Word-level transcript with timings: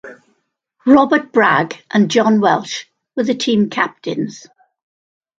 Robert 0.87 1.31
Bragg 1.31 1.75
and 1.91 2.09
John 2.09 2.41
Welch 2.41 2.87
were 3.15 3.21
the 3.23 3.35
team 3.35 3.69
captains. 3.69 4.47